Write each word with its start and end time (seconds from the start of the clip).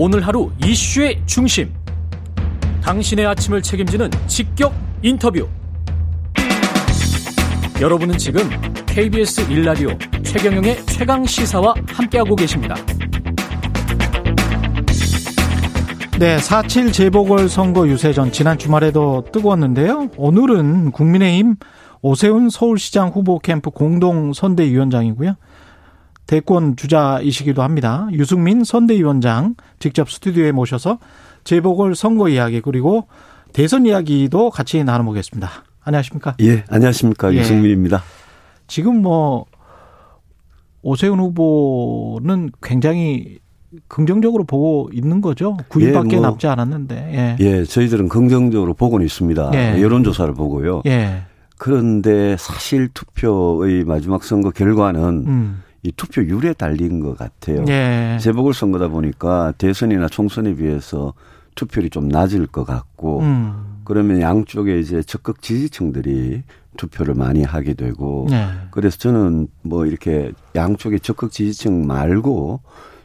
오늘 0.00 0.24
하루 0.24 0.52
이슈의 0.64 1.20
중심. 1.26 1.74
당신의 2.84 3.26
아침을 3.26 3.60
책임지는 3.60 4.08
직격 4.28 4.72
인터뷰. 5.02 5.48
여러분은 7.80 8.16
지금 8.16 8.48
KBS 8.86 9.50
일라디오 9.50 9.88
최경영의 10.22 10.86
최강 10.86 11.26
시사와 11.26 11.74
함께하고 11.88 12.36
계십니다. 12.36 12.76
네, 16.20 16.36
4.7 16.36 16.92
재보궐선거 16.92 17.88
유세전 17.88 18.30
지난 18.30 18.56
주말에도 18.56 19.24
뜨거웠는데요. 19.32 20.10
오늘은 20.16 20.92
국민의힘 20.92 21.56
오세훈 22.02 22.50
서울시장 22.50 23.08
후보 23.08 23.40
캠프 23.40 23.70
공동 23.70 24.32
선대위원장이고요. 24.32 25.34
대권 26.28 26.76
주자이시기도 26.76 27.62
합니다. 27.62 28.06
유승민 28.12 28.62
선대위원장 28.62 29.54
직접 29.78 30.10
스튜디오에 30.10 30.52
모셔서 30.52 30.98
재보궐 31.42 31.96
선거 31.96 32.28
이야기 32.28 32.60
그리고 32.60 33.08
대선 33.54 33.86
이야기도 33.86 34.50
같이 34.50 34.84
나눠보겠습니다. 34.84 35.48
안녕하십니까? 35.82 36.36
예, 36.42 36.64
안녕하십니까? 36.68 37.32
예. 37.32 37.38
유승민입니다. 37.38 38.02
지금 38.66 39.00
뭐 39.00 39.46
오세훈 40.82 41.18
후보는 41.18 42.50
굉장히 42.62 43.38
긍정적으로 43.88 44.44
보고 44.44 44.90
있는 44.92 45.22
거죠. 45.22 45.56
9일밖에 45.70 46.12
예, 46.12 46.16
뭐, 46.16 46.26
남지 46.26 46.46
않았는데. 46.46 47.36
예. 47.40 47.44
예, 47.44 47.64
저희들은 47.64 48.10
긍정적으로 48.10 48.74
보고는 48.74 49.06
있습니다. 49.06 49.52
예. 49.54 49.80
여론조사를 49.80 50.34
보고요. 50.34 50.82
예. 50.84 51.22
그런데 51.56 52.36
사실 52.38 52.88
투표의 52.92 53.84
마지막 53.84 54.22
선거 54.24 54.50
결과는 54.50 55.24
음. 55.26 55.62
이 55.82 55.92
투표율에 55.92 56.54
달린 56.54 57.00
것 57.00 57.16
같아요. 57.16 57.64
예. 57.68 58.18
재보궐 58.20 58.52
선거다 58.54 58.88
보니까 58.88 59.52
대선이나 59.58 60.08
총선에 60.08 60.54
비해서 60.54 61.14
투표율이 61.54 61.90
좀 61.90 62.08
낮을 62.08 62.46
것 62.46 62.64
같고 62.64 63.20
음. 63.20 63.80
그러면 63.84 64.20
양쪽에 64.20 64.78
이제 64.78 65.02
적극 65.02 65.40
지지층들이 65.40 66.42
투표를 66.76 67.14
많이 67.14 67.42
하게 67.42 67.74
되고 67.74 68.26
예. 68.30 68.46
그래서 68.70 68.98
저는 68.98 69.48
뭐 69.62 69.86
이렇게 69.86 70.32
양쪽에 70.54 70.98
적극 70.98 71.32
지지층 71.32 71.86
말고 71.86 72.60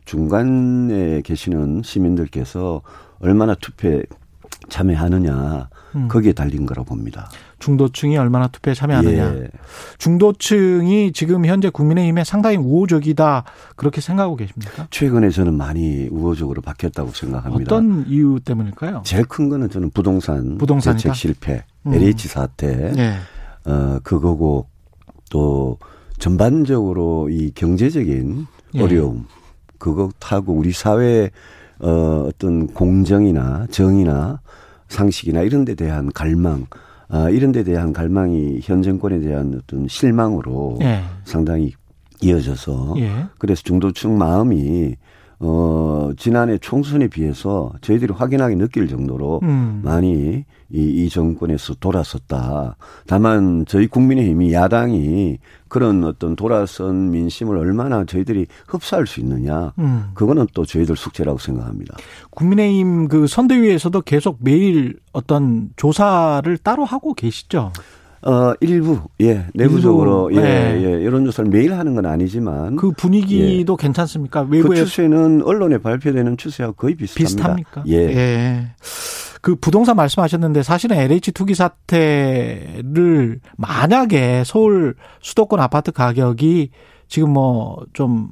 중간에 0.06 1.22
계시는 1.22 1.82
시민들께서 1.84 2.82
얼마나 3.20 3.56
투표에 3.56 4.04
참여하느냐 4.70 5.70
음. 5.96 6.08
거기에 6.08 6.34
달린 6.34 6.66
거라고 6.66 6.86
봅니다. 6.86 7.30
중도층이 7.60 8.18
얼마나 8.18 8.48
투표에 8.48 8.74
참여하느냐. 8.74 9.36
예. 9.36 9.48
중도층이 9.98 11.14
지금 11.14 11.46
현재 11.46 11.70
국민의힘에 11.70 12.24
상당히 12.24 12.58
우호적이다 12.58 13.44
그렇게 13.76 14.02
생각하고 14.02 14.36
계십니까? 14.36 14.88
최근에 14.90 15.30
저는 15.30 15.54
많이 15.54 16.08
우호적으로 16.12 16.62
바뀌었다고 16.62 17.12
생각합니다. 17.12 17.76
어떤 17.76 18.06
이유 18.08 18.40
때문일까요? 18.44 19.04
제일 19.06 19.26
큰 19.26 19.50
거는 19.50 19.70
저는 19.70 19.92
부동산 19.92 20.58
부동산이다? 20.58 21.04
대책 21.04 21.16
실패, 21.16 21.64
음. 21.86 21.94
LH 21.94 22.28
사태, 22.28 22.94
예. 22.98 23.16
어 23.66 24.00
그거고 24.04 24.68
또 25.30 25.78
전반적으로 26.20 27.30
이 27.30 27.52
경제적인 27.54 28.48
예. 28.76 28.82
어려움 28.82 29.26
그것하고 29.78 30.54
우리 30.54 30.72
사회 30.72 31.30
어 31.80 32.26
어떤 32.28 32.68
공정이나 32.68 33.68
정의나 33.72 34.42
상식이나 34.88 35.42
이런 35.42 35.66
데 35.66 35.76
대한 35.76 36.12
갈망 36.14 36.66
아, 37.10 37.30
이런 37.30 37.52
데 37.52 37.64
대한 37.64 37.94
갈망이 37.94 38.60
현 38.64 38.82
정권에 38.82 39.20
대한 39.20 39.60
어떤 39.62 39.88
실망으로 39.88 40.80
예. 40.82 41.04
상당히 41.26 41.74
이어져서 42.22 42.96
예. 42.98 43.26
그래서 43.38 43.62
중도층 43.64 44.18
마음이 44.18 44.96
어 45.46 46.12
지난해 46.18 46.58
총선에 46.58 47.10
비해서 47.10 47.74
저희들이 47.82 48.14
확인하게 48.14 48.56
느낄 48.56 48.88
정도로 48.88 49.42
음. 49.44 49.82
많이 49.84 50.46
이, 50.72 51.04
이 51.06 51.10
정권에서 51.10 51.76
돌아섰다. 51.76 52.78
다만 53.08 53.66
저희 53.68 53.88
국민의힘이 53.88 54.54
야당이 54.54 55.40
그런 55.68 56.06
어떤 56.06 56.38
돌아선 56.38 57.12
민심을 57.12 57.58
얼마나 57.58 58.06
저희들이 58.06 58.48
흡수할 58.68 59.06
수 59.06 59.20
있느냐. 59.20 59.74
음. 59.80 60.12
그거는 60.14 60.48
또 60.54 60.66
저희들 60.66 60.96
숙제라고 60.96 61.38
생각합니다. 61.40 61.98
국민의힘 62.30 63.10
그 63.10 63.28
선대위에서도 63.28 64.02
계속 64.02 64.38
매일 64.40 64.98
어떤 65.12 65.72
조사를 65.76 66.58
따로 66.60 66.86
하고 66.86 67.14
계시죠? 67.14 67.74
어, 68.26 68.54
일부, 68.62 69.00
예, 69.22 69.46
내부적으로, 69.54 70.30
일부, 70.30 70.42
예, 70.42 70.50
네. 70.50 70.84
예, 70.84 71.06
여론조사를 71.06 71.50
매일 71.50 71.74
하는 71.74 71.94
건 71.96 72.06
아니지만. 72.06 72.76
그 72.78 72.92
분위기도 72.92 73.78
예. 73.80 73.82
괜찮습니까? 73.82 74.42
외부의. 74.42 74.62
그 74.64 74.76
추세는 74.86 75.42
언론에 75.44 75.78
발표되는 75.78 76.38
추세와 76.38 76.72
거의 76.72 76.96
비슷합니다. 76.96 77.56
비슷합니까? 77.56 77.84
예. 77.88 77.96
예. 77.98 78.68
그 79.42 79.56
부동산 79.56 79.98
말씀하셨는데 79.98 80.64
사실은 80.64 80.96
LH 80.98 81.34
투기 81.34 81.54
사태를 81.54 83.42
만약에 83.58 84.44
서울 84.46 84.96
수도권 85.22 85.60
아파트 85.60 85.92
가격이 85.92 86.70
지금 87.10 87.32
뭐 87.32 87.84
좀 87.94 88.30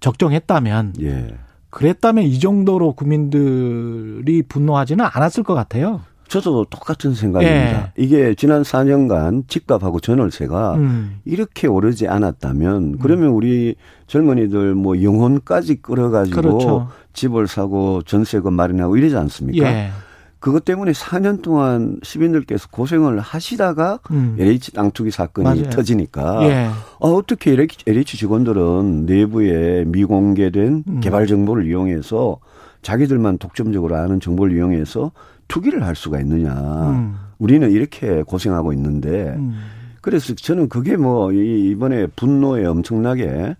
적정했다면 0.00 0.94
예. 1.02 1.28
그랬다면 1.70 2.24
이 2.24 2.38
정도로 2.40 2.94
국민들이 2.94 4.42
분노하지는 4.42 5.04
않았을 5.12 5.44
것 5.44 5.54
같아요. 5.54 6.00
저도 6.30 6.64
똑같은 6.66 7.12
생각입니다. 7.12 7.86
예. 7.86 7.92
이게 7.96 8.34
지난 8.36 8.62
4년간 8.62 9.48
집값하고 9.48 9.98
전월세가 9.98 10.74
음. 10.76 11.18
이렇게 11.24 11.66
오르지 11.66 12.06
않았다면 12.06 12.76
음. 12.82 12.98
그러면 13.02 13.30
우리 13.30 13.74
젊은이들 14.06 14.76
뭐 14.76 15.02
영혼까지 15.02 15.82
끌어가지고 15.82 16.40
그렇죠. 16.40 16.88
집을 17.14 17.48
사고 17.48 18.02
전세금 18.02 18.52
마련하고 18.52 18.96
이러지 18.96 19.16
않습니까? 19.16 19.66
예. 19.66 19.90
그것 20.38 20.64
때문에 20.64 20.92
4년 20.92 21.42
동안 21.42 21.98
시민들께서 22.04 22.68
고생을 22.70 23.18
하시다가 23.18 23.98
음. 24.12 24.36
LH 24.38 24.72
땅 24.72 24.92
투기 24.92 25.10
사건이 25.10 25.44
맞아요. 25.44 25.70
터지니까 25.70 26.48
예. 26.48 26.68
어, 27.00 27.10
어떻게 27.10 27.52
LH 27.86 28.16
직원들은 28.16 29.04
내부에 29.04 29.84
미공개된 29.86 30.84
음. 30.86 31.00
개발 31.00 31.26
정보를 31.26 31.66
이용해서 31.66 32.38
자기들만 32.82 33.38
독점적으로 33.38 33.96
아는 33.96 34.20
정보를 34.20 34.56
이용해서 34.56 35.10
투기를 35.50 35.84
할 35.84 35.96
수가 35.96 36.20
있느냐. 36.20 36.54
음. 36.54 37.18
우리는 37.38 37.70
이렇게 37.70 38.22
고생하고 38.22 38.72
있는데 38.72 39.34
음. 39.36 39.60
그래서 40.00 40.34
저는 40.34 40.68
그게 40.68 40.96
뭐 40.96 41.32
이번에 41.32 42.06
분노에 42.16 42.64
엄청나게 42.64 43.56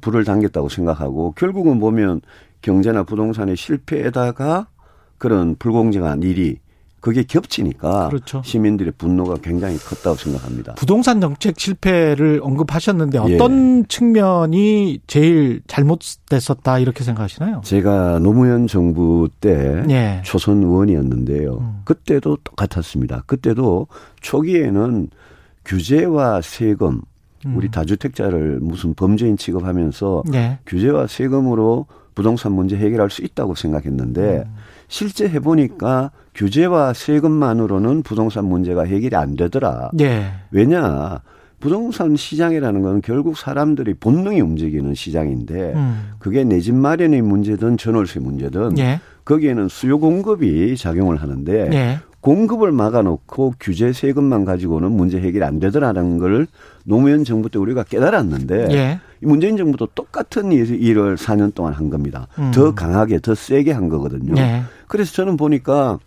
불을 0.00 0.24
당겼다고 0.24 0.68
생각하고 0.68 1.32
결국은 1.32 1.78
보면 1.78 2.20
경제나 2.62 3.04
부동산의 3.04 3.56
실패에다가 3.56 4.66
그런 5.18 5.54
불공정한 5.56 6.22
일이 6.22 6.58
그게 7.04 7.22
겹치니까 7.22 8.08
그렇죠. 8.08 8.40
시민들의 8.42 8.94
분노가 8.96 9.36
굉장히 9.42 9.76
컸다고 9.76 10.16
생각합니다. 10.16 10.72
부동산 10.76 11.20
정책 11.20 11.60
실패를 11.60 12.40
언급하셨는데 12.42 13.18
어떤 13.18 13.80
예. 13.80 13.82
측면이 13.86 15.00
제일 15.06 15.60
잘못됐었다 15.66 16.78
이렇게 16.78 17.04
생각하시나요? 17.04 17.60
제가 17.62 18.20
노무현 18.20 18.66
정부 18.68 19.28
때 19.42 19.84
예. 19.90 20.22
초선 20.24 20.62
의원이었는데요. 20.62 21.58
음. 21.60 21.82
그때도 21.84 22.38
똑같았습니다. 22.42 23.24
그때도 23.26 23.86
초기에는 24.22 25.08
규제와 25.66 26.40
세금 26.40 27.02
음. 27.44 27.54
우리 27.54 27.70
다주택자를 27.70 28.60
무슨 28.62 28.94
범죄인 28.94 29.36
취급하면서 29.36 30.22
예. 30.32 30.58
규제와 30.64 31.06
세금으로 31.08 31.84
부동산 32.14 32.52
문제 32.52 32.78
해결할 32.78 33.10
수 33.10 33.20
있다고 33.22 33.56
생각했는데 33.56 34.44
음. 34.46 34.54
실제 34.88 35.28
해보니까 35.28 36.10
규제와 36.34 36.92
세금만으로는 36.94 38.02
부동산 38.02 38.44
문제가 38.46 38.84
해결이 38.84 39.14
안 39.16 39.36
되더라. 39.36 39.90
예. 40.00 40.32
왜냐? 40.50 41.20
부동산 41.60 42.14
시장이라는 42.16 42.82
건 42.82 43.00
결국 43.00 43.38
사람들이 43.38 43.94
본능이 43.94 44.40
움직이는 44.40 44.94
시장인데 44.94 45.72
음. 45.74 46.12
그게 46.18 46.44
내 46.44 46.60
집 46.60 46.74
마련의 46.74 47.22
문제든 47.22 47.78
전월세 47.78 48.20
문제든 48.20 48.76
예. 48.78 49.00
거기에는 49.24 49.68
수요 49.68 49.98
공급이 49.98 50.76
작용을 50.76 51.16
하는데 51.16 51.70
예. 51.72 51.98
공급을 52.20 52.72
막아놓고 52.72 53.54
규제 53.60 53.92
세금만 53.92 54.44
가지고는 54.44 54.90
문제 54.92 55.18
해결이 55.20 55.42
안 55.44 55.58
되더라는 55.60 56.18
걸 56.18 56.46
노무현 56.84 57.24
정부 57.24 57.48
때 57.48 57.58
우리가 57.58 57.84
깨달았는데 57.84 58.68
예. 58.72 59.00
문재인 59.20 59.56
정부도 59.56 59.86
똑같은 59.94 60.52
일을 60.52 61.16
4년 61.16 61.54
동안 61.54 61.72
한 61.72 61.88
겁니다. 61.88 62.26
음. 62.38 62.50
더 62.52 62.74
강하게 62.74 63.20
더 63.20 63.34
세게 63.34 63.72
한 63.72 63.88
거거든요. 63.88 64.34
예. 64.36 64.62
그래서 64.86 65.12
저는 65.14 65.36
보니까 65.38 65.98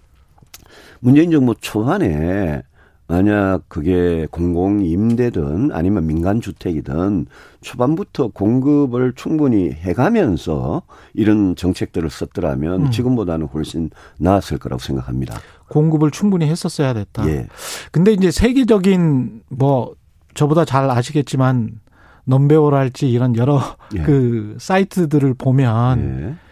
문재인 0.99 1.31
정부 1.31 1.55
초반에 1.59 2.63
만약 3.07 3.61
그게 3.69 4.27
공공 4.31 4.83
임대든 4.83 5.71
아니면 5.71 6.07
민간 6.07 6.41
주택이든 6.41 7.27
초반부터 7.61 8.29
공급을 8.29 9.13
충분히 9.15 9.71
해가면서 9.71 10.81
이런 11.13 11.55
정책들을 11.55 12.09
썼더라면 12.09 12.87
음. 12.87 12.91
지금보다는 12.91 13.47
훨씬 13.47 13.89
나았을 14.19 14.57
거라고 14.57 14.81
생각합니다. 14.81 15.39
공급을 15.69 16.11
충분히 16.11 16.47
했었어야 16.47 16.93
됐다. 16.93 17.27
예. 17.29 17.47
근데 17.91 18.11
이제 18.11 18.29
세계적인 18.29 19.43
뭐 19.49 19.95
저보다 20.33 20.65
잘 20.65 20.89
아시겠지만 20.89 21.79
넘베오랄지 22.25 23.09
이런 23.09 23.37
여러 23.37 23.61
예. 23.95 24.01
그 24.01 24.57
사이트들을 24.59 25.33
보면 25.35 25.99
예. 26.21 26.46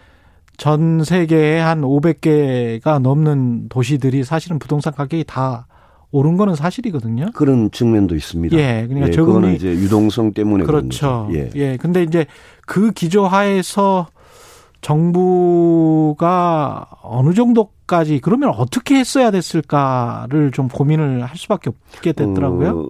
전 0.56 1.04
세계에 1.04 1.58
한 1.58 1.82
500개가 1.82 3.00
넘는 3.00 3.68
도시들이 3.68 4.24
사실은 4.24 4.58
부동산 4.58 4.94
가격이 4.94 5.24
다 5.24 5.66
오른 6.10 6.36
거는 6.36 6.54
사실이거든요. 6.54 7.30
그런 7.34 7.70
측면도 7.70 8.14
있습니다. 8.14 8.56
예, 8.56 8.84
그러니까 8.86 9.08
예, 9.08 9.12
저거는 9.12 9.54
이제 9.54 9.68
유동성 9.68 10.32
때문에 10.32 10.64
그렇죠. 10.64 11.28
예. 11.32 11.50
예. 11.54 11.76
근데 11.76 12.02
이제 12.02 12.26
그 12.64 12.92
기조 12.92 13.26
하에서 13.26 14.06
정부가 14.80 16.86
어느 17.02 17.34
정도까지 17.34 18.20
그러면 18.20 18.50
어떻게 18.50 18.96
했어야 18.96 19.30
됐을까를 19.30 20.52
좀 20.52 20.68
고민을 20.68 21.24
할 21.24 21.36
수밖에 21.36 21.70
없게 21.70 22.12
됐더라고요. 22.12 22.68
어, 22.68 22.88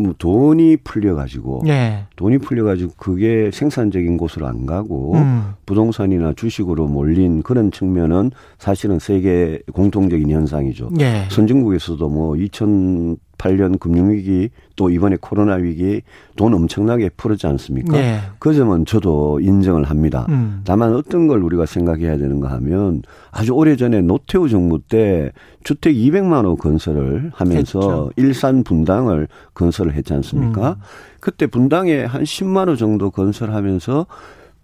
뭐 0.00 0.14
돈이 0.16 0.78
풀려가지고 0.78 1.64
예. 1.68 2.06
돈이 2.16 2.38
풀려가지고 2.38 2.94
그게 2.96 3.50
생산적인 3.52 4.16
곳으로 4.16 4.46
안 4.46 4.64
가고 4.64 5.14
음. 5.14 5.52
부동산이나 5.66 6.32
주식으로 6.34 6.86
몰린 6.86 7.42
그런 7.42 7.70
측면은 7.70 8.30
사실은 8.58 8.98
세계 8.98 9.60
공통적인 9.72 10.30
현상이죠. 10.30 10.90
예. 11.00 11.26
선진국에서도 11.30 12.08
뭐 12.08 12.36
2000. 12.36 13.18
2008년 13.40 13.78
금융위기 13.78 14.50
또 14.76 14.90
이번에 14.90 15.16
코로나 15.20 15.54
위기 15.54 16.02
돈 16.36 16.54
엄청나게 16.54 17.10
풀었지 17.16 17.46
않습니까? 17.46 17.96
네. 17.96 18.20
그 18.38 18.54
점은 18.54 18.86
저도 18.86 19.40
인정을 19.40 19.84
합니다. 19.84 20.26
음. 20.28 20.62
다만 20.64 20.94
어떤 20.94 21.26
걸 21.26 21.42
우리가 21.42 21.66
생각해야 21.66 22.16
되는가 22.18 22.50
하면 22.52 23.02
아주 23.30 23.52
오래전에 23.52 24.00
노태우 24.02 24.48
정부 24.48 24.78
때 24.80 25.32
주택 25.64 25.94
200만 25.94 26.44
호 26.44 26.56
건설을 26.56 27.30
하면서 27.34 27.60
했죠. 27.60 28.10
일산 28.16 28.62
분당을 28.62 29.28
건설을 29.54 29.94
했지 29.94 30.12
않습니까? 30.14 30.70
음. 30.70 30.74
그때 31.20 31.46
분당에 31.46 32.04
한 32.04 32.22
10만 32.22 32.68
호 32.68 32.76
정도 32.76 33.10
건설하면서 33.10 34.06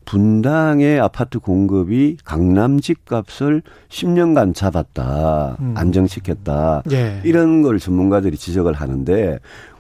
분당의 0.07 0.99
아파트 0.99 1.39
공급이 1.39 2.17
강남 2.25 2.81
집값을 2.81 3.63
10년간 3.91 4.55
잡았다. 4.55 5.59
음. 5.61 5.75
안정시켰다. 5.77 6.85
예. 6.93 7.21
이런 7.25 7.61
걸 7.61 7.79
전문가들이 7.79 8.39
지적을 8.39 8.73
하는데 8.73 9.39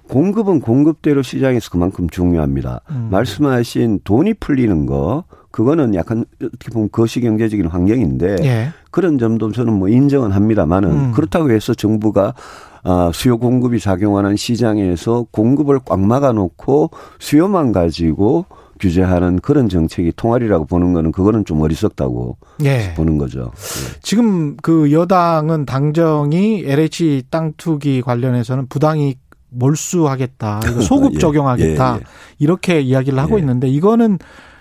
공급은 0.09 0.61
공급대로 0.61 1.23
시장에서 1.23 1.71
그만큼 1.71 2.09
중요합니다. 2.09 2.83
음. 2.91 3.09
말씀하신 3.11 4.01
돈이 4.05 4.35
풀리는 4.35 4.87
거 4.87 5.25
그거는 5.51 5.95
약간 5.95 6.25
어떻게 6.43 6.71
보면 6.71 6.91
거시경제적인 6.93 7.67
환경인데 7.67 8.37
예. 8.43 8.69
그런 8.91 9.19
점도 9.19 9.53
저는 9.53 9.73
뭐 9.73 9.89
인정은 9.89 10.33
합니다만은 10.33 10.91
음. 10.91 11.13
그렇다고 11.13 11.51
해서 11.51 11.73
정부가 11.73 12.35
아, 12.83 13.11
수요 13.13 13.39
공급이 13.39 13.81
작용하는 13.81 14.37
시장에서 14.37 15.27
공급을 15.33 15.81
꽉 15.85 15.99
막아 15.99 16.33
놓고 16.33 16.91
수요만 17.19 17.73
가지고 17.73 18.47
규제하는 18.79 19.39
그런 19.41 19.69
정책이 19.69 20.13
통할이라고 20.17 20.67
보는 20.67 20.93
거는 20.93 21.13
그거는 21.13 21.45
좀 21.45 21.61
어리석다고 21.61 22.37
예. 22.65 22.95
보는 22.97 23.19
거죠. 23.19 23.51
예. 23.55 24.01
지금 24.03 24.57
그 24.59 24.93
여당은 24.93 25.67
당정이 25.67 26.65
LH 26.67 27.25
땅 27.31 27.53
투기 27.57 28.03
관련해서는 28.03 28.67
부당이 28.69 29.17
몰수하겠다. 29.51 30.61
소급 30.83 31.15
예. 31.15 31.19
적용하겠다. 31.19 31.95
예. 31.95 31.99
예. 31.99 32.05
이렇게 32.39 32.81
이야기를 32.81 33.19
하고 33.19 33.37
예. 33.37 33.41
있는데 33.41 33.69
이거는 33.69 34.19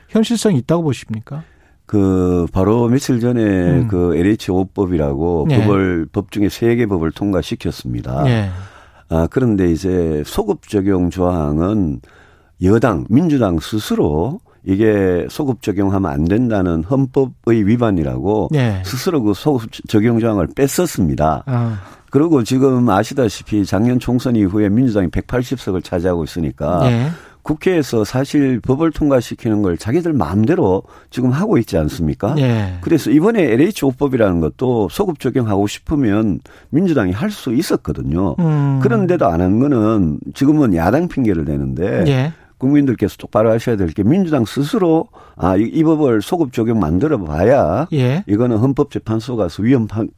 현실성이 0.10 0.58
있다고 0.60 0.84
보십니까? 0.84 1.44
그 1.86 2.48
바로 2.52 2.88
며칠 2.88 3.20
전에 3.20 3.42
음. 3.44 3.88
그 3.88 4.16
LH 4.16 4.48
5법이라고 4.52 5.48
법을 5.50 6.08
법 6.12 6.32
중에 6.32 6.50
세 6.50 6.76
개 6.76 6.86
법을 6.88 7.12
통과시켰습니다. 7.12 8.24
아 9.10 9.28
그런데 9.30 9.72
이제 9.72 10.24
소급 10.26 10.68
적용 10.68 11.12
조항은 11.12 12.02
여당, 12.64 13.06
민주당 13.10 13.60
스스로 13.60 14.40
이게 14.64 15.28
소급 15.30 15.62
적용하면 15.62 16.10
안 16.12 16.26
된다는 16.26 16.84
헌법의 16.84 17.68
위반이라고 17.68 18.50
네. 18.52 18.82
스스로 18.84 19.22
그 19.22 19.34
소급 19.34 19.70
적용 19.88 20.20
조항을 20.20 20.48
뺐었습니다. 20.56 21.44
아. 21.46 21.80
그리고 22.10 22.44
지금 22.44 22.90
아시다시피 22.90 23.66
작년 23.66 24.00
총선 24.00 24.36
이후에 24.36 24.70
민주당이 24.70 25.10
180석을 25.10 25.84
차지하고 25.84 26.24
있으니까 26.24 26.80
네. 26.90 27.10
국회에서 27.44 28.04
사실 28.06 28.60
법을 28.60 28.90
통과시키는 28.92 29.62
걸 29.62 29.78
자기들 29.78 30.14
마음대로 30.14 30.82
지금 31.12 31.30
하고 31.30 31.60
있지 31.60 31.78
않습니까? 31.78 32.34
네. 32.34 32.76
그래서 32.82 33.12
이번에 33.12 33.56
LH5법이라는 33.56 34.42
것도 34.42 34.88
소급 34.90 35.20
적용하고 35.20 35.68
싶으면 35.68 36.40
민주당이 36.72 37.12
할 37.12 37.30
수 37.30 37.54
있었거든요. 37.54 38.36
음. 38.40 38.80
그런데도 38.82 39.28
안 39.28 39.42
한 39.42 39.60
거는 39.60 40.20
지금은 40.34 40.74
야당 40.74 41.08
핑계를 41.08 41.46
대는데 41.46 42.04
네. 42.06 42.34
국민들께서 42.66 43.18
똑바로 43.18 43.52
하셔야 43.52 43.76
될 43.78 43.90
게 43.94 44.04
민주당 44.04 44.46
스스로 44.46 45.08
아, 45.38 45.56
이, 45.56 45.62
이 45.64 45.84
법을 45.84 46.22
소급 46.22 46.52
적용 46.54 46.80
만들어 46.80 47.18
봐야 47.24 47.88
예. 47.94 48.24
이거는 48.28 48.58
헌법재판소 48.58 49.36
가서 49.38 49.64
위헌 49.64 49.88
판, 49.88 50.10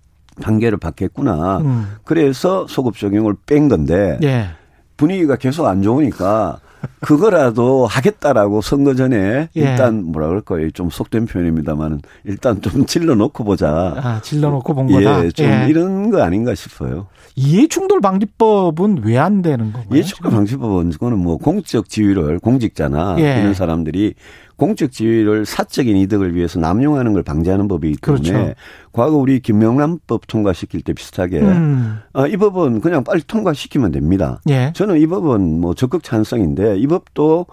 판결을 0.41 0.77
받겠구나. 0.77 1.57
음. 1.59 1.87
그래서 2.03 2.65
소급 2.67 2.97
적용을 2.97 3.35
뺀 3.45 3.67
건데 3.67 4.17
예. 4.23 4.47
분위기가 4.95 5.35
계속 5.35 5.65
안 5.67 5.81
좋으니까 5.83 6.59
그거라도 7.01 7.85
하겠다라고 7.87 8.61
선거 8.61 8.95
전에 8.95 9.49
예. 9.55 9.59
일단 9.61 10.03
뭐라 10.03 10.27
그럴까요? 10.27 10.69
좀 10.71 10.89
속된 10.89 11.25
표현입니다만은 11.25 12.01
일단 12.25 12.61
좀 12.61 12.85
질러 12.85 13.15
놓고 13.15 13.43
보자. 13.43 13.93
아, 13.97 14.21
질러 14.21 14.49
놓고 14.49 14.73
본 14.73 14.87
거다. 14.87 15.25
예, 15.25 15.31
좀 15.31 15.45
예. 15.45 15.67
이런 15.69 16.09
거 16.09 16.21
아닌가 16.23 16.53
싶어요. 16.55 17.07
이해충돌 17.35 18.01
방지법은 18.01 19.03
왜 19.03 19.17
안 19.17 19.41
되는 19.41 19.71
건가요? 19.71 19.93
이해충돌 19.93 20.31
방지법은 20.31 20.89
그거는 20.91 21.17
뭐 21.19 21.37
공적 21.37 21.89
지위를 21.89 22.39
공직자나 22.39 23.15
예. 23.19 23.39
이런 23.41 23.53
사람들이 23.53 24.13
공적 24.57 24.91
지위를 24.91 25.45
사적인 25.45 25.97
이득을 25.97 26.33
위해서 26.35 26.59
남용하는 26.59 27.13
걸 27.13 27.21
방지하는 27.23 27.67
법이기 27.67 27.97
때문에 28.01 28.31
그렇죠. 28.31 28.53
과거 28.97 29.15
우리 29.15 29.39
김명란법 29.39 30.25
통과시킬 30.27 30.81
때 30.81 30.91
비슷하게 30.93 31.39
음. 31.41 31.99
어, 32.13 32.25
이 32.25 32.35
법은 32.35 32.81
그냥 32.81 33.03
빨리 33.03 33.21
통과시키면 33.21 33.91
됩니다. 33.91 34.41
예. 34.49 34.73
저는 34.75 34.99
이 34.99 35.05
법은 35.05 35.61
뭐 35.61 35.75
적극 35.75 36.03
찬성인데 36.03 36.77
이 36.79 36.87
법도 36.87 37.45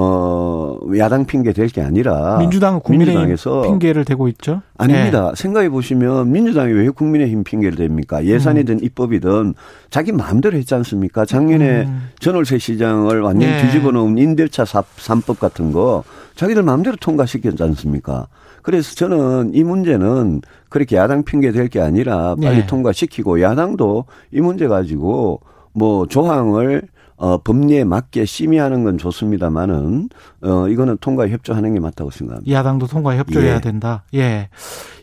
어, 0.00 0.78
야당 0.96 1.24
핑계 1.24 1.52
될 1.52 1.68
게 1.68 1.82
아니라 1.82 2.38
민주당은 2.38 2.80
국민의힘 2.80 3.36
핑계를 3.64 4.04
대고 4.04 4.28
있죠. 4.28 4.62
아닙니다. 4.76 5.32
네. 5.34 5.42
생각해 5.42 5.68
보시면 5.70 6.30
민주당이 6.32 6.72
왜 6.72 6.88
국민의힘 6.88 7.42
핑계를 7.44 7.88
댑니까? 7.88 8.24
예산이든 8.24 8.76
음. 8.76 8.84
입법이든 8.84 9.54
자기 9.90 10.12
마음대로 10.12 10.56
했지 10.56 10.74
않습니까? 10.76 11.24
작년에 11.24 11.86
음. 11.86 12.10
전월세 12.20 12.58
시장을 12.58 13.20
완전 13.22 13.50
네. 13.50 13.62
뒤집어 13.62 13.90
놓은 13.90 14.18
임대차 14.18 14.64
3법 14.64 15.38
같은 15.40 15.72
거 15.72 16.04
자기들 16.38 16.62
마음대로 16.62 16.94
통과시켰지 16.96 17.60
않습니까? 17.64 18.28
그래서 18.62 18.94
저는 18.94 19.50
이 19.54 19.64
문제는 19.64 20.40
그렇게 20.68 20.94
야당 20.96 21.24
핑계 21.24 21.50
될 21.50 21.68
게 21.68 21.80
아니라 21.80 22.36
빨리 22.40 22.58
네. 22.58 22.66
통과시키고 22.66 23.40
야당도 23.42 24.04
이 24.32 24.40
문제 24.40 24.68
가지고 24.68 25.40
뭐 25.72 26.06
조항을 26.06 26.82
어, 27.16 27.38
법리에 27.38 27.82
맞게 27.82 28.24
심의하는 28.24 28.84
건 28.84 28.98
좋습니다만은 28.98 30.08
어, 30.42 30.68
이거는 30.68 30.98
통과에 31.00 31.30
협조하는 31.30 31.74
게 31.74 31.80
맞다고 31.80 32.12
생각합니다. 32.12 32.52
야당도 32.56 32.86
통과에 32.86 33.18
협조해야 33.18 33.56
예. 33.56 33.60
된다. 33.60 34.04
예. 34.14 34.48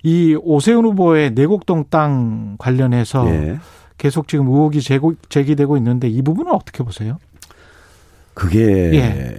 이 0.03 0.37
오세훈 0.41 0.85
후보의 0.85 1.31
내곡동 1.31 1.85
땅 1.89 2.55
관련해서 2.59 3.27
예. 3.27 3.59
계속 3.97 4.29
지금 4.29 4.47
의혹이 4.47 4.79
제기되고 5.27 5.75
있는데 5.75 6.07
이 6.07 6.21
부분은 6.21 6.53
어떻게 6.53 6.81
보세요? 6.85 7.17
그게 8.33 8.93
예. 8.93 9.37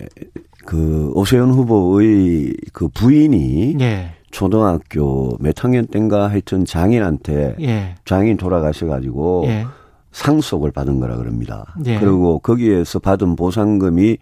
그 0.66 1.12
오세훈 1.14 1.50
후보의 1.50 2.52
그 2.73 2.88
부인이 2.88 3.76
예. 3.80 4.11
초등학교 4.30 5.37
몇 5.40 5.64
학년 5.64 5.87
땐가 5.87 6.28
하여튼 6.28 6.64
장인한테 6.64 7.56
예. 7.61 7.94
장인 8.04 8.37
돌아가셔가지고 8.37 9.44
예. 9.46 9.66
상속을 10.12 10.73
받은 10.73 11.00
거라 11.00 11.16
그럽니다. 11.16 11.75
예. 11.87 11.99
그리고 11.99 12.38
거기에서 12.40 12.99
받은 12.99 13.37
보상금이 13.37 14.18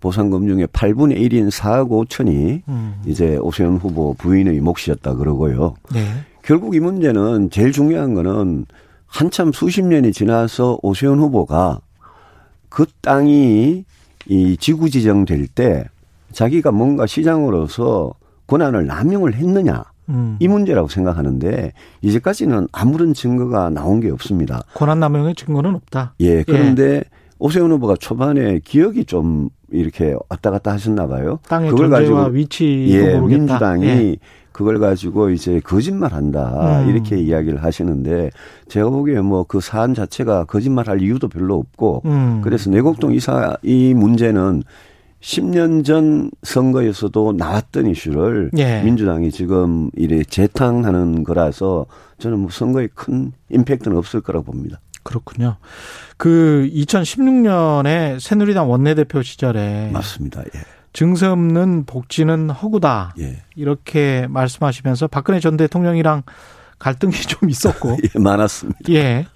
보상금 0.00 0.46
중에 0.46 0.66
8분의 0.66 1.18
1인 1.18 1.50
4억 1.50 1.88
5천이 1.88 2.62
음. 2.68 2.94
이제 3.06 3.36
오세훈 3.38 3.78
후보 3.78 4.14
부인의 4.14 4.60
몫이었다 4.60 5.14
그러고요. 5.14 5.74
네. 5.92 6.06
결국 6.42 6.76
이 6.76 6.80
문제는 6.80 7.50
제일 7.50 7.72
중요한 7.72 8.14
거는 8.14 8.66
한참 9.06 9.52
수십 9.52 9.82
년이 9.82 10.12
지나서 10.12 10.78
오세훈 10.82 11.18
후보가 11.18 11.80
그 12.68 12.84
땅이 13.00 13.84
이 14.28 14.56
지구 14.56 14.90
지정될 14.90 15.46
때 15.48 15.84
자기가 16.32 16.72
뭔가 16.72 17.06
시장으로서 17.06 18.12
권한을 18.46 18.86
남용을 18.86 19.34
했느냐. 19.34 19.84
음. 20.08 20.36
이 20.38 20.46
문제라고 20.46 20.88
생각하는데 20.88 21.72
이제까지는 22.00 22.68
아무런 22.72 23.12
증거가 23.12 23.70
나온 23.70 24.00
게 24.00 24.10
없습니다. 24.10 24.62
권한 24.74 25.00
남용의 25.00 25.34
증거는 25.34 25.74
없다. 25.74 26.14
예. 26.20 26.44
그런데 26.44 26.96
예. 26.96 27.02
오세훈 27.38 27.70
후보가 27.72 27.96
초반에 27.96 28.60
기억이 28.60 29.04
좀 29.04 29.48
이렇게 29.70 30.14
왔다 30.28 30.50
갔다 30.50 30.72
하셨나 30.72 31.06
봐요. 31.08 31.40
땅의 31.48 31.70
그걸 31.70 31.90
가지고 31.90 32.24
위치 32.26 32.86
예, 32.90 33.14
모르겠다. 33.16 33.26
민주당이 33.26 33.86
예. 33.86 34.16
그걸 34.56 34.78
가지고 34.78 35.28
이제 35.28 35.60
거짓말한다 35.60 36.84
음. 36.84 36.88
이렇게 36.88 37.18
이야기를 37.18 37.62
하시는데 37.62 38.30
제가 38.68 38.88
보기에 38.88 39.20
뭐 39.20 39.44
그 39.46 39.60
사안 39.60 39.92
자체가 39.92 40.46
거짓말할 40.46 41.02
이유도 41.02 41.28
별로 41.28 41.56
없고 41.56 42.02
음. 42.06 42.40
그래서 42.42 42.70
내곡동 42.70 43.12
이사 43.12 43.54
이 43.62 43.92
문제는 43.92 44.62
10년 45.20 45.84
전 45.84 46.30
선거에서도 46.42 47.34
나왔던 47.36 47.86
이슈를 47.86 48.50
예. 48.56 48.82
민주당이 48.82 49.30
지금 49.30 49.90
이래 49.94 50.22
재탕하는 50.22 51.22
거라서 51.22 51.84
저는 52.18 52.38
뭐 52.38 52.50
선거에 52.50 52.88
큰 52.94 53.32
임팩트는 53.50 53.94
없을 53.94 54.22
거라고 54.22 54.46
봅니다. 54.46 54.80
그렇군요. 55.02 55.56
그 56.16 56.68
2016년에 56.72 58.18
새누리당 58.20 58.70
원내대표 58.70 59.22
시절에 59.22 59.90
맞습니다. 59.92 60.40
예. 60.40 60.75
증세 60.96 61.26
없는 61.26 61.84
복지는 61.84 62.48
허구다. 62.48 63.14
예. 63.18 63.42
이렇게 63.54 64.26
말씀하시면서 64.30 65.08
박근혜 65.08 65.40
전 65.40 65.58
대통령이랑 65.58 66.22
갈등이 66.78 67.12
좀 67.28 67.50
있었고. 67.50 67.98
예, 68.16 68.18
많았습니다. 68.18 68.78
예. 68.88 69.26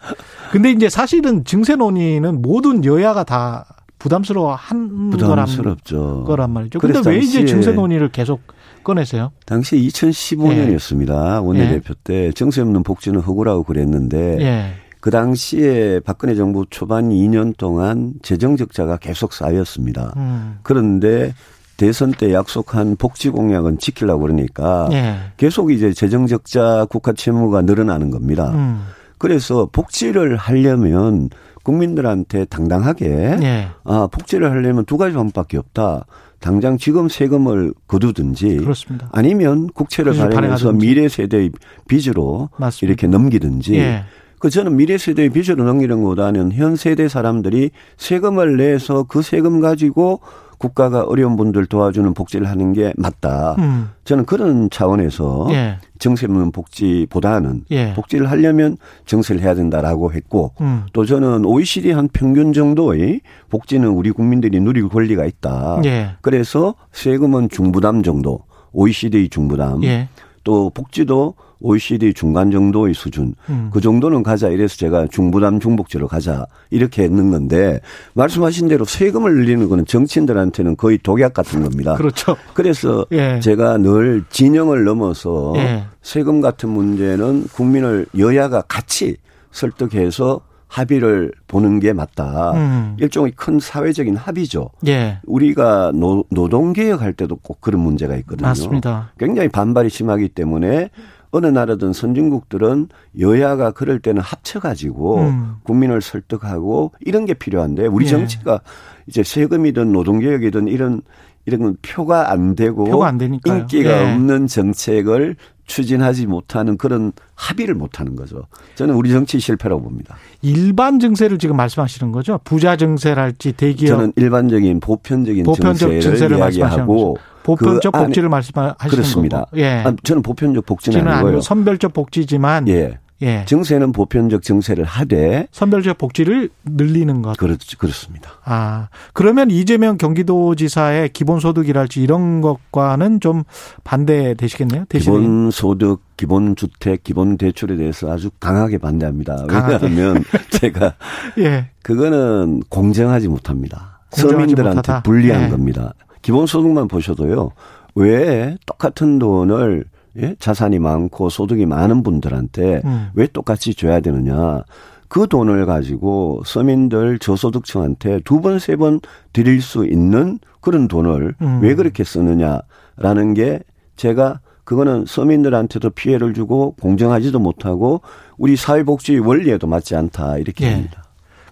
근데 0.52 0.70
이제 0.70 0.88
사실은 0.88 1.44
증세 1.44 1.76
논의는 1.76 2.40
모든 2.40 2.82
여야가 2.82 3.24
다 3.24 3.66
부담스러워 3.98 4.54
한 4.54 5.10
부담스럽죠. 5.10 6.24
거란 6.26 6.50
말이죠. 6.50 6.78
근데 6.78 7.02
왜 7.04 7.18
이제 7.18 7.44
증세 7.44 7.72
논의를 7.72 8.08
계속 8.08 8.40
꺼내세요? 8.82 9.30
당시 9.44 9.76
2015년이었습니다. 9.76 11.34
예. 11.34 11.38
원내대표 11.46 11.92
때 12.02 12.32
증세 12.32 12.62
없는 12.62 12.84
복지는 12.84 13.20
허구라고 13.20 13.64
그랬는데 13.64 14.38
예. 14.40 14.74
그 15.00 15.10
당시에 15.10 16.00
박근혜 16.00 16.34
정부 16.34 16.66
초반 16.68 17.10
2년 17.10 17.56
동안 17.56 18.14
재정 18.22 18.56
적자가 18.56 18.98
계속 18.98 19.32
쌓였습니다. 19.32 20.12
음. 20.16 20.58
그런데 20.62 21.34
대선 21.78 22.10
때 22.10 22.34
약속한 22.34 22.96
복지 22.96 23.30
공약은 23.30 23.78
지키려고 23.78 24.20
그러니까 24.20 24.88
예. 24.92 25.16
계속 25.38 25.72
이제 25.72 25.94
재정 25.94 26.26
적자 26.26 26.86
국가 26.90 27.14
채무가 27.14 27.62
늘어나는 27.62 28.10
겁니다. 28.10 28.50
음. 28.50 28.84
그래서 29.16 29.66
복지를 29.72 30.36
하려면 30.36 31.30
국민들한테 31.62 32.44
당당하게 32.44 33.38
예. 33.42 33.68
아 33.84 34.08
복지를 34.12 34.50
하려면 34.50 34.84
두 34.84 34.98
가지 34.98 35.14
방법밖에 35.14 35.56
없다. 35.56 36.04
당장 36.38 36.76
지금 36.76 37.08
세금을 37.08 37.72
거두든지 37.86 38.56
그렇습니다. 38.58 39.08
아니면 39.12 39.68
국채를 39.68 40.14
발행해서 40.16 40.72
미래 40.72 41.08
세대의 41.08 41.50
빚으로 41.88 42.50
맞습니다. 42.58 42.90
이렇게 42.90 43.06
넘기든지 43.06 43.76
예. 43.76 44.04
그 44.40 44.48
저는 44.48 44.76
미래 44.76 44.98
세대의 44.98 45.28
빚으로 45.28 45.64
넘기는 45.64 46.02
것보다는 46.02 46.52
현 46.52 46.74
세대 46.74 47.08
사람들이 47.08 47.70
세금을 47.98 48.56
내서 48.56 49.04
그 49.04 49.22
세금 49.22 49.60
가지고 49.60 50.20
국가가 50.56 51.02
어려운 51.02 51.36
분들 51.36 51.66
도와주는 51.66 52.12
복지를 52.14 52.48
하는 52.48 52.72
게 52.72 52.92
맞다. 52.96 53.54
음. 53.58 53.90
저는 54.04 54.24
그런 54.24 54.68
차원에서 54.70 55.48
예. 55.50 55.78
정세 55.98 56.26
없는 56.26 56.52
복지보다는 56.52 57.64
예. 57.70 57.92
복지를 57.94 58.30
하려면 58.30 58.76
정세를 59.06 59.42
해야 59.42 59.54
된다라고 59.54 60.12
했고 60.12 60.52
음. 60.60 60.84
또 60.92 61.04
저는 61.04 61.44
OECD 61.44 61.92
한 61.92 62.08
평균 62.12 62.52
정도의 62.52 63.20
복지는 63.50 63.88
우리 63.88 64.10
국민들이 64.10 64.58
누릴 64.60 64.88
권리가 64.88 65.24
있다. 65.26 65.80
예. 65.84 66.10
그래서 66.22 66.74
세금은 66.92 67.50
중부담 67.50 68.02
정도, 68.02 68.40
OECD 68.72 69.28
중부담. 69.28 69.82
예. 69.84 70.08
또 70.44 70.70
복지도 70.70 71.34
OECD 71.60 72.14
중간 72.14 72.50
정도의 72.50 72.94
수준 72.94 73.34
음. 73.48 73.70
그 73.72 73.80
정도는 73.80 74.22
가자 74.22 74.48
이래서 74.48 74.76
제가 74.76 75.06
중부담 75.10 75.60
중복지로 75.60 76.08
가자 76.08 76.46
이렇게 76.70 77.02
했는 77.02 77.30
건데 77.30 77.80
말씀하신 78.14 78.68
대로 78.68 78.84
세금을 78.84 79.34
늘리는 79.34 79.68
거는 79.68 79.86
정치인들한테는 79.86 80.76
거의 80.76 80.98
독약 80.98 81.34
같은 81.34 81.62
겁니다. 81.62 81.94
그렇죠. 81.94 82.36
그래서 82.54 83.06
예. 83.12 83.40
제가 83.40 83.78
늘 83.78 84.24
진영을 84.30 84.84
넘어서 84.84 85.52
예. 85.56 85.84
세금 86.02 86.40
같은 86.40 86.68
문제는 86.70 87.48
국민을 87.52 88.06
여야가 88.16 88.62
같이 88.62 89.16
설득해서 89.52 90.40
합의를 90.70 91.32
보는 91.48 91.80
게 91.80 91.92
맞다. 91.92 92.52
음. 92.52 92.96
일종의 93.00 93.32
큰 93.32 93.58
사회적인 93.58 94.16
합의죠. 94.16 94.70
예. 94.86 95.18
우리가 95.26 95.90
노, 95.94 96.24
노동개혁 96.30 97.02
할 97.02 97.12
때도 97.12 97.36
꼭 97.36 97.60
그런 97.60 97.82
문제가 97.82 98.14
있거든요. 98.18 98.46
맞습니다. 98.46 99.12
굉장히 99.18 99.48
반발이 99.48 99.90
심하기 99.90 100.28
때문에 100.28 100.90
어느 101.32 101.46
나라든 101.46 101.92
선진국들은 101.92 102.88
여야가 103.18 103.70
그럴 103.72 104.00
때는 104.00 104.20
합쳐가지고 104.20 105.18
음. 105.20 105.54
국민을 105.62 106.02
설득하고 106.02 106.92
이런 107.00 107.24
게 107.24 107.34
필요한데 107.34 107.86
우리 107.86 108.06
예. 108.06 108.10
정치가 108.10 108.60
이제 109.06 109.22
세금이든 109.22 109.92
노동개혁이든 109.92 110.68
이런 110.68 111.02
이런 111.46 111.76
표가 111.82 112.30
안 112.30 112.54
되고 112.54 112.84
표가 112.84 113.08
안 113.08 113.20
인기가 113.20 113.90
예. 113.90 114.12
없는 114.12 114.46
정책을 114.46 115.36
추진하지 115.66 116.26
못하는 116.26 116.76
그런 116.76 117.12
합의를 117.36 117.76
못하는 117.76 118.16
거죠. 118.16 118.42
저는 118.74 118.94
우리 118.94 119.10
정치 119.12 119.38
실패라고 119.38 119.82
봅니다. 119.82 120.16
일반 120.42 120.98
증세를 120.98 121.38
지금 121.38 121.56
말씀하시는 121.56 122.10
거죠? 122.10 122.40
부자 122.42 122.76
증세랄지 122.76 123.52
대기업 123.52 123.96
저는 123.96 124.12
일반적인 124.16 124.80
보편적인 124.80 125.44
보편적 125.44 126.00
증세를, 126.00 126.38
이야기하고 126.38 127.16
보편적 127.42 127.92
그 127.92 127.98
복지를 128.04 128.28
말씀하시는 128.28 128.90
그렇습니다. 128.90 129.44
거고. 129.44 129.58
예. 129.58 129.84
저는 130.02 130.22
보편적 130.22 130.66
복지는 130.66 131.06
아니고요. 131.08 131.40
선별적 131.40 131.92
복지지만 131.92 132.68
예. 132.68 132.98
예. 133.22 133.44
증세는 133.46 133.92
보편적 133.92 134.42
증세를 134.42 134.84
하되 134.84 135.46
선별적 135.52 135.98
복지를 135.98 136.48
늘리는 136.64 137.20
것. 137.20 137.36
그렇 137.36 137.56
그렇습니다. 137.78 138.30
아 138.44 138.88
그러면 139.12 139.50
이재명 139.50 139.98
경기도지사의 139.98 141.10
기본소득이랄지 141.10 142.02
이런 142.02 142.40
것과는 142.40 143.20
좀 143.20 143.44
반대되시겠네요. 143.84 144.86
대신에. 144.88 145.16
기본소득, 145.16 146.00
기본주택, 146.16 147.04
기본대출에 147.04 147.76
대해서 147.76 148.10
아주 148.10 148.30
강하게 148.40 148.78
반대합니다. 148.78 149.46
강하게. 149.46 149.86
왜냐하면 149.86 150.24
제가 150.52 150.94
예. 151.38 151.68
그거는 151.82 152.62
공정하지 152.70 153.28
못합니다. 153.28 154.00
공정하지 154.10 154.40
서민들한테 154.40 154.76
못하다. 154.76 155.02
불리한 155.02 155.44
예. 155.44 155.48
겁니다. 155.50 155.92
기본소득만 156.22 156.88
보셔도요. 156.88 157.50
왜 157.94 158.56
똑같은 158.66 159.18
돈을 159.18 159.84
예? 160.18 160.34
자산이 160.38 160.78
많고 160.78 161.28
소득이 161.28 161.66
많은 161.66 162.02
분들한테 162.02 162.82
음. 162.84 163.08
왜 163.14 163.26
똑같이 163.26 163.74
줘야 163.74 164.00
되느냐. 164.00 164.62
그 165.08 165.26
돈을 165.28 165.66
가지고 165.66 166.42
서민들 166.44 167.18
저소득층한테 167.18 168.20
두 168.24 168.40
번, 168.40 168.58
세 168.58 168.76
번 168.76 169.00
드릴 169.32 169.60
수 169.60 169.84
있는 169.86 170.38
그런 170.60 170.88
돈을 170.88 171.34
음. 171.40 171.60
왜 171.62 171.74
그렇게 171.74 172.04
쓰느냐라는 172.04 173.34
게 173.34 173.60
제가 173.96 174.40
그거는 174.64 175.04
서민들한테도 175.06 175.90
피해를 175.90 176.32
주고 176.32 176.76
공정하지도 176.80 177.38
못하고 177.40 178.02
우리 178.38 178.54
사회복지 178.56 179.18
원리에도 179.18 179.66
맞지 179.66 179.96
않다 179.96 180.38
이렇게 180.38 180.66
예. 180.66 180.72
봅니다. 180.74 181.04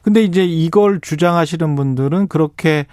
근데 0.03 0.23
이제 0.23 0.45
이걸 0.45 1.01
주장하시는 1.01 1.75
분들은 1.75 2.29
그렇게 2.29 2.87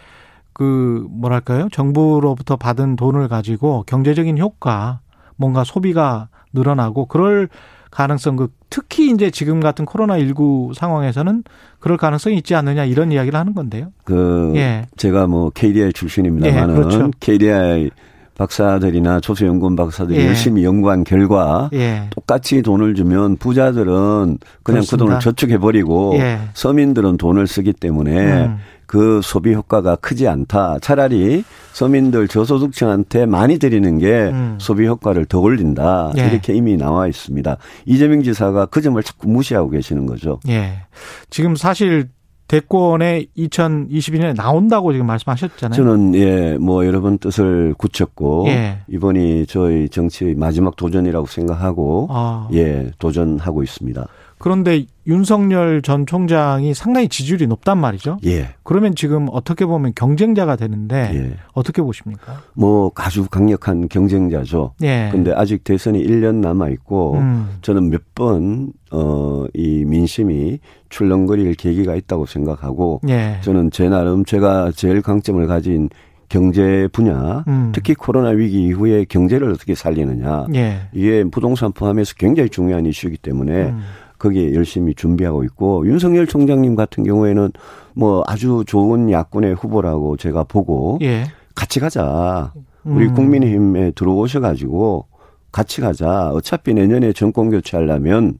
그 0.55 1.05
뭐랄까요? 1.09 1.67
정부로부터 1.69 2.55
받은 2.55 2.95
돈을 2.95 3.27
가지고 3.27 3.83
경제적인 3.87 4.37
효과 4.37 5.01
뭔가 5.35 5.65
소비가 5.65 6.29
늘어나고 6.53 7.07
그럴 7.07 7.49
가능성 7.91 8.37
그 8.37 8.47
특히 8.69 9.11
이제 9.11 9.29
지금 9.31 9.59
같은 9.59 9.83
코로나 9.83 10.17
19 10.17 10.71
상황에서는 10.73 11.43
그럴 11.79 11.97
가능성이 11.97 12.37
있지 12.37 12.55
않느냐 12.55 12.85
이런 12.85 13.11
이야기를 13.11 13.37
하는 13.37 13.53
건데요. 13.53 13.91
그 14.05 14.53
예. 14.55 14.85
제가 14.95 15.27
뭐 15.27 15.49
KDI 15.49 15.91
출신입니다만은 15.91 16.73
예, 16.73 16.79
그렇죠. 16.79 17.11
KDI 17.19 17.91
박사들이나 18.37 19.19
조수연구원 19.19 19.75
박사들이 19.75 20.19
예. 20.19 20.27
열심히 20.27 20.63
연구한 20.63 21.03
결과 21.03 21.69
예. 21.73 22.07
똑같이 22.11 22.61
돈을 22.61 22.95
주면 22.95 23.35
부자들은 23.37 23.85
그냥 23.85 24.39
그렇습니다. 24.63 24.91
그 24.91 24.97
돈을 24.97 25.19
저축해 25.19 25.57
버리고 25.57 26.15
예. 26.17 26.39
서민들은 26.53 27.17
돈을 27.17 27.47
쓰기 27.47 27.73
때문에 27.73 28.45
음. 28.45 28.57
그 28.87 29.21
소비 29.23 29.53
효과가 29.53 29.97
크지 29.97 30.27
않다. 30.27 30.79
차라리 30.79 31.43
서민들 31.73 32.27
저소득층한테 32.27 33.25
많이 33.25 33.59
드리는 33.59 33.97
게 33.97 34.29
음. 34.29 34.57
소비 34.59 34.85
효과를 34.87 35.25
더 35.25 35.39
올린다. 35.39 36.11
예. 36.17 36.27
이렇게 36.27 36.53
이미 36.53 36.77
나와 36.77 37.07
있습니다. 37.07 37.57
이재명 37.85 38.23
지사가 38.23 38.67
그 38.67 38.81
점을 38.81 39.01
자꾸 39.01 39.27
무시하고 39.27 39.69
계시는 39.69 40.05
거죠. 40.05 40.39
예. 40.47 40.83
지금 41.29 41.55
사실 41.55 42.09
대권에 42.47 43.25
2022년에 43.35 44.35
나온다고 44.35 44.91
지금 44.91 45.07
말씀하셨잖아요. 45.07 45.75
저는 45.75 46.15
예, 46.15 46.57
뭐 46.59 46.85
여러 46.85 47.01
번 47.01 47.17
뜻을 47.17 47.73
굳혔고 47.77 48.45
예. 48.49 48.79
이번이 48.87 49.47
저희 49.47 49.89
정치의 49.89 50.35
마지막 50.35 50.75
도전이라고 50.75 51.25
생각하고 51.25 52.07
아. 52.11 52.47
예, 52.53 52.91
도전하고 52.99 53.63
있습니다. 53.63 54.07
그런데 54.37 54.85
윤석열 55.07 55.81
전 55.81 56.05
총장이 56.05 56.73
상당히 56.73 57.07
지지율이 57.07 57.47
높단 57.47 57.77
말이죠. 57.77 58.17
예. 58.25 58.49
그러면 58.63 58.95
지금 58.95 59.27
어떻게 59.31 59.65
보면 59.65 59.93
경쟁자가 59.95 60.55
되는데 60.55 61.11
예. 61.13 61.33
어떻게 61.53 61.81
보십니까? 61.81 62.41
뭐 62.53 62.91
아주 62.95 63.27
강력한 63.29 63.87
경쟁자죠. 63.87 64.73
예. 64.83 65.09
근데 65.11 65.31
아직 65.33 65.63
대선이 65.63 66.03
1년 66.05 66.35
남아 66.35 66.69
있고 66.69 67.13
음. 67.15 67.49
저는 67.61 67.89
몇 67.89 68.01
번 68.15 68.71
어 68.91 69.47
이 69.53 69.83
민심이 69.85 70.59
출렁거릴 70.89 71.55
계기가 71.55 71.95
있다고 71.95 72.25
생각하고 72.25 73.01
예. 73.09 73.37
저는 73.41 73.71
제 73.71 73.89
나름 73.89 74.25
제가 74.25 74.71
제일 74.75 75.01
강점을 75.01 75.45
가진 75.47 75.89
경제 76.27 76.87
분야, 76.91 77.43
음. 77.47 77.71
특히 77.73 77.93
코로나 77.93 78.29
위기 78.29 78.63
이후에 78.63 79.05
경제를 79.05 79.51
어떻게 79.51 79.75
살리느냐. 79.75 80.47
예. 80.55 80.79
이게 80.93 81.23
부동산 81.23 81.71
포함해서 81.71 82.15
굉장히 82.17 82.49
중요한 82.49 82.85
이슈이기 82.87 83.17
때문에 83.17 83.65
음. 83.65 83.81
거기에 84.17 84.53
열심히 84.53 84.93
준비하고 84.95 85.43
있고 85.43 85.85
윤석열 85.87 86.27
총장님 86.27 86.75
같은 86.75 87.03
경우에는 87.03 87.51
뭐 87.93 88.23
아주 88.27 88.63
좋은 88.65 89.11
야권의 89.11 89.55
후보라고 89.55 90.17
제가 90.17 90.43
보고 90.43 90.99
예. 91.01 91.25
같이 91.55 91.79
가자. 91.79 92.53
우리 92.83 93.07
음. 93.07 93.13
국민의힘에 93.13 93.91
들어오셔가지고 93.91 95.07
같이 95.51 95.81
가자. 95.81 96.29
어차피 96.31 96.73
내년에 96.73 97.13
정권 97.13 97.49
교체하려면 97.49 98.37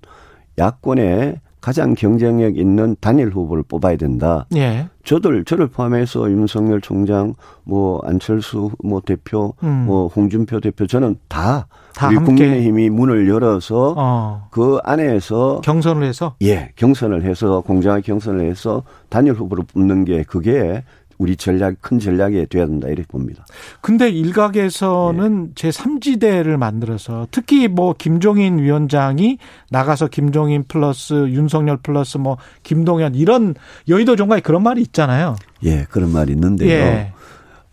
야권에 0.58 1.42
가장 1.62 1.96
경쟁력 1.96 2.58
있는 2.58 2.96
단일 3.02 3.30
후보를 3.30 3.64
뽑아야 3.64 3.98
된다. 3.98 4.46
예. 4.56 4.88
저들 5.04 5.46
저를 5.46 5.66
포함해서 5.66 6.30
윤석열 6.30 6.80
총장, 6.80 7.34
뭐 7.64 8.00
안철수 8.04 8.70
뭐 8.84 9.02
대표, 9.04 9.56
음. 9.64 9.86
뭐 9.88 10.06
홍준표 10.08 10.60
대표 10.60 10.86
저는 10.86 11.16
다, 11.28 11.62
다 11.62 11.68
우리 12.08 12.16
함께. 12.16 12.26
국민의힘이 12.26 12.90
문을 12.90 13.28
열어서 13.28 13.96
어. 13.98 14.48
그 14.52 14.80
안에서 14.84 15.62
경선을 15.64 16.04
해서 16.08 16.36
예 16.42 16.72
경선을 16.76 17.24
해서 17.24 17.62
공정하게 17.62 18.02
경선을 18.02 18.50
해서 18.50 18.84
단일 19.10 19.34
후보를 19.34 19.64
뽑는 19.74 20.06
게 20.06 20.24
그게 20.24 20.84
우리 21.18 21.36
전략 21.38 21.76
큰 21.82 22.00
전략이 22.00 22.46
돼야 22.48 22.66
된다 22.66 22.88
이렇게 22.88 23.08
봅니다. 23.08 23.46
근데 23.82 24.10
일각에서는 24.10 25.46
네. 25.48 25.52
제 25.56 25.70
3지대를 25.70 26.58
만들어서 26.58 27.28
특히 27.32 27.68
뭐 27.68 27.94
김종인 27.98 28.60
위원장이 28.60 29.38
나가서 29.70 30.08
김종인 30.08 30.64
플러스 30.68 31.14
윤석열 31.14 31.78
플러스 31.78 32.18
뭐 32.18 32.38
김동연 32.64 33.16
이런 33.16 33.56
여의도 33.88 34.16
종가에 34.16 34.42
그런 34.42 34.64
말이 34.64 34.82
있잖아요. 34.82 35.36
예, 35.64 35.86
그런 35.90 36.12
말이 36.12 36.34
있는데요. 36.34 36.70
예. 36.70 37.12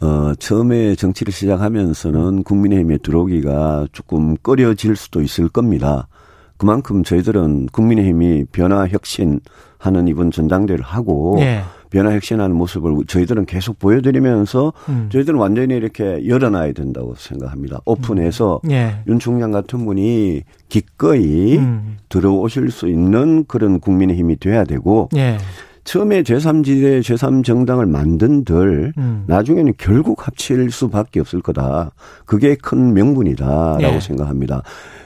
어, 0.03 0.35
처음에 0.35 0.97
정치를 0.97 1.33
시작하면서는 1.33 2.43
국민의힘에 2.43 2.99
들어오기가 2.99 3.87
조금 3.93 4.37
꺼려질 4.37 4.97
수도 4.97 5.23
있을 5.23 5.49
겁니다. 5.49 6.09
그만큼 6.57 7.05
저희들은 7.05 7.67
국민의힘이 7.73 8.47
변화 8.51 8.87
혁신하는 8.89 10.09
이번 10.09 10.31
전당대를 10.31 10.85
하고 10.85 11.39
예. 11.41 11.63
변화 11.91 12.15
혁신하는 12.15 12.57
모습을 12.57 13.05
저희들은 13.07 13.47
계속 13.47 13.79
보여드리면서 13.79 14.73
음. 14.89 15.09
저희들은 15.13 15.39
완전히 15.39 15.75
이렇게 15.75 16.27
열어놔야 16.27 16.73
된다고 16.73 17.15
생각합니다. 17.17 17.81
오픈해서 17.85 18.61
음. 18.65 18.71
예. 18.71 19.03
윤 19.07 19.19
총장 19.19 19.53
같은 19.53 19.85
분이 19.85 20.43
기꺼이 20.69 21.59
음. 21.59 21.99
들어오실 22.09 22.71
수 22.71 22.89
있는 22.89 23.45
그런 23.47 23.79
국민의 23.79 24.17
힘이 24.17 24.37
돼야 24.37 24.65
되고 24.65 25.09
예. 25.17 25.39
처음에 25.85 26.23
제3지대, 26.23 27.01
제3정당을 27.01 27.89
만든들 27.89 28.93
음. 28.97 29.25
나중에는 29.27 29.75
결국 29.79 30.27
합칠 30.27 30.71
수밖에 30.71 31.21
없을 31.21 31.43
거다. 31.43 31.91
그게 32.25 32.55
큰 32.55 32.95
명분이다라고 32.95 33.95
예. 33.97 34.01
생각합니다. 34.01 34.63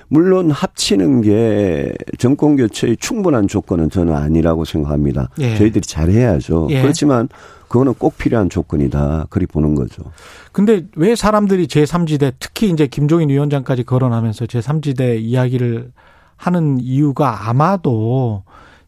물론 0.08 0.50
합치는 0.50 1.22
게 1.22 1.92
정권 2.18 2.56
교체의 2.56 2.98
충분한 2.98 3.48
조건은 3.48 3.90
저는 3.90 4.14
아니라고 4.14 4.64
생각합니다. 4.64 5.30
예. 5.40 5.56
저희들이 5.56 5.80
잘해야죠. 5.80 6.68
예. 6.70 6.82
그렇지만 6.82 7.28
그거는 7.68 7.94
꼭 7.94 8.16
필요한 8.16 8.48
조건이다. 8.48 9.26
그리 9.30 9.46
보는 9.46 9.74
거죠. 9.74 10.04
근데 10.52 10.86
왜 10.94 11.16
사람들이 11.16 11.66
제3지대 11.66 12.34
특히 12.38 12.70
이제 12.70 12.86
김종인 12.86 13.28
위원장까지 13.30 13.82
거론하면서 13.84 14.44
제3지대 14.44 15.20
이야기를 15.20 15.90
하는 16.36 16.78
이유가 16.80 17.48
아마도 17.48 18.44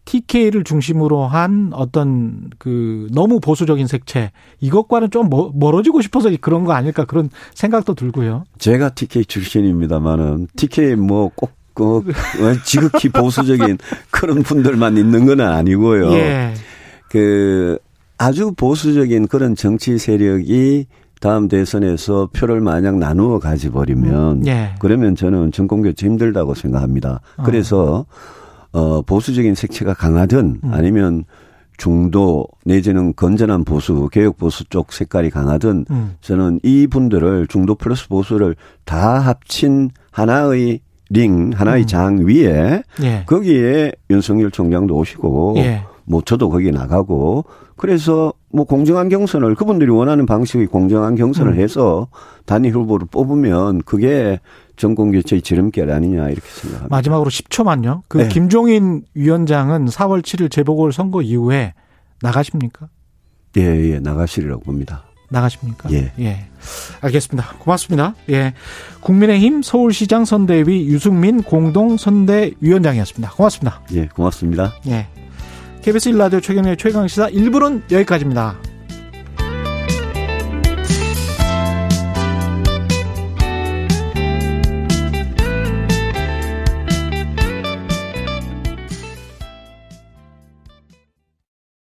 TK를 0.09 0.65
중심으로 0.65 1.27
한 1.27 1.71
어떤 1.75 2.49
그 2.57 3.09
너무 3.13 3.41
보수적인 3.41 3.87
색채 3.87 4.33
이것과는 4.61 5.11
좀 5.11 5.29
멀어지고 5.29 6.01
싶어서 6.01 6.31
그런 6.41 6.65
거 6.65 6.73
아닐까 6.73 7.05
그런 7.05 7.29
생각도 7.53 7.95
들고요. 7.95 8.45
제가 8.59 8.89
TK 8.91 9.27
출신입니다만은 9.27 10.49
TK 10.57 10.97
뭐꼭 10.97 11.53
그 11.75 12.03
지극히 12.65 13.11
보수적인 13.11 13.77
그런 14.11 14.43
분들만 14.43 14.97
있는 14.97 15.27
건 15.27 15.43
아니고요. 15.43 16.11
예. 16.13 16.55
그 17.11 17.79
아주 18.17 18.53
보수적인 18.57 19.29
그런 19.29 19.55
정치 19.55 19.99
세력이 19.99 20.87
다음 21.21 21.49
대선에서 21.49 22.31
표를 22.33 22.61
만약 22.61 22.97
나누어 22.97 23.39
가지 23.39 23.71
버리면 23.71 24.47
예. 24.47 24.71
그러면 24.79 25.15
저는 25.15 25.53
정권 25.53 25.83
교체 25.83 26.07
힘들다고 26.07 26.55
생각합니다. 26.55 27.21
그래서 27.45 28.07
어. 28.09 28.39
어, 28.73 29.03
보수적인 29.03 29.55
색채가 29.55 29.95
강하든 29.95 30.61
음. 30.63 30.71
아니면 30.73 31.25
중도 31.79 32.47
내지는 32.65 33.15
건전한 33.15 33.65
보수, 33.65 34.09
개혁 34.13 34.37
보수 34.37 34.65
쪽 34.69 34.93
색깔이 34.93 35.31
강하든 35.31 35.87
음. 35.91 36.17
저는 36.21 36.61
이 36.63 36.87
분들을 36.87 37.47
중도 37.47 37.75
플러스 37.77 38.09
보수를 38.09 38.57
다 38.85 39.21
합친 39.21 39.91
하나의 40.11 40.81
링, 41.11 41.53
하나의 41.55 41.85
음. 41.85 41.87
장 41.87 42.19
위에 42.27 42.83
예. 43.03 43.25
거기에 43.27 43.93
윤석열 44.11 44.51
총장도 44.51 44.95
오시고 44.95 45.55
예. 45.59 45.85
뭐 46.05 46.21
저도 46.23 46.51
거기 46.51 46.71
나가고 46.71 47.45
그래서 47.77 48.33
뭐 48.51 48.65
공정한 48.65 49.09
경선을 49.09 49.55
그분들이 49.55 49.91
원하는 49.91 50.27
방식의 50.27 50.67
공정한 50.67 51.15
경선을 51.15 51.53
음. 51.55 51.59
해서 51.59 52.09
단일 52.45 52.75
후보를 52.75 53.07
뽑으면 53.11 53.83
그게 53.83 54.41
정권 54.79 55.13
교체의 55.13 55.43
지름길 55.43 55.91
아니냐 55.91 56.29
이렇게 56.29 56.49
생각합니다. 56.49 56.95
마지막으로 56.95 57.31
10초만요. 57.31 58.03
그 58.09 58.19
네. 58.19 58.29
김종인 58.29 59.05
위원장은 59.15 59.87
4월 59.87 60.23
7일 60.23 60.51
재보궐 60.51 60.93
선거 60.93 61.21
이후에 61.21 61.75
나가십니까? 62.23 62.89
예, 63.59 63.63
예, 63.63 63.99
나가시리라고 63.99 64.63
봅니다. 64.63 65.05
나가십니까? 65.31 65.91
예. 65.93 66.13
예. 66.21 66.49
알겠습니다. 67.01 67.57
고맙습니다. 67.59 68.15
예. 68.31 68.55
국민의힘 69.01 69.63
서울시장 69.63 70.25
선대위 70.25 70.87
유승민 70.87 71.43
공동 71.43 71.97
선대위원장이었습니다. 71.97 73.33
고맙습니다. 73.33 73.83
예, 73.93 74.07
고맙습니다. 74.07 74.75
예. 74.87 75.07
KBS 75.83 76.11
1라디오 76.11 76.43
최경의 76.43 76.77
최강시사 76.77 77.29
1부는 77.31 77.91
여기까지입니다. 77.93 78.57